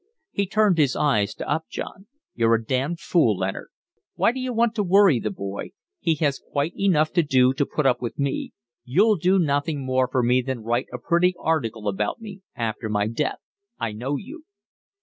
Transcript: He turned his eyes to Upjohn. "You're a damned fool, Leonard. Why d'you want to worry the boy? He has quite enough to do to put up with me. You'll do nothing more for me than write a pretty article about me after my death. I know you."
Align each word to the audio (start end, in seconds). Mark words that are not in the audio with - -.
He 0.31 0.47
turned 0.47 0.79
his 0.79 0.95
eyes 0.95 1.35
to 1.35 1.47
Upjohn. 1.47 2.07
"You're 2.33 2.55
a 2.55 2.65
damned 2.65 2.99
fool, 2.99 3.37
Leonard. 3.37 3.67
Why 4.15 4.31
d'you 4.31 4.51
want 4.51 4.73
to 4.73 4.83
worry 4.83 5.19
the 5.19 5.29
boy? 5.29 5.73
He 5.99 6.15
has 6.15 6.39
quite 6.43 6.73
enough 6.75 7.13
to 7.13 7.21
do 7.21 7.53
to 7.53 7.65
put 7.67 7.85
up 7.85 8.01
with 8.01 8.17
me. 8.17 8.51
You'll 8.83 9.17
do 9.17 9.37
nothing 9.37 9.85
more 9.85 10.07
for 10.11 10.23
me 10.23 10.41
than 10.41 10.63
write 10.63 10.87
a 10.91 10.97
pretty 10.97 11.35
article 11.39 11.87
about 11.87 12.19
me 12.19 12.41
after 12.55 12.89
my 12.89 13.05
death. 13.05 13.37
I 13.77 13.91
know 13.91 14.15
you." 14.17 14.45